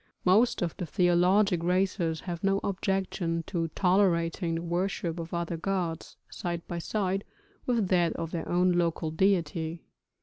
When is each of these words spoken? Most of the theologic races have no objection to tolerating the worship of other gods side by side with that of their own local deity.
Most 0.25 0.63
of 0.63 0.75
the 0.77 0.87
theologic 0.87 1.61
races 1.61 2.21
have 2.21 2.43
no 2.43 2.59
objection 2.63 3.43
to 3.45 3.67
tolerating 3.75 4.55
the 4.55 4.61
worship 4.63 5.19
of 5.19 5.31
other 5.31 5.57
gods 5.57 6.17
side 6.27 6.67
by 6.67 6.79
side 6.79 7.23
with 7.67 7.89
that 7.89 8.13
of 8.13 8.31
their 8.31 8.49
own 8.49 8.71
local 8.71 9.11
deity. 9.11 9.83